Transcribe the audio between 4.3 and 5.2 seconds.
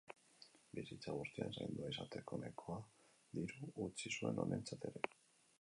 honentzat ere.